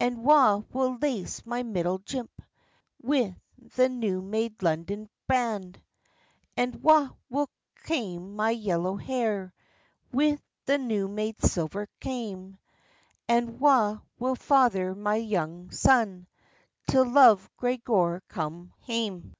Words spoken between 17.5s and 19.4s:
Gregor come hame?"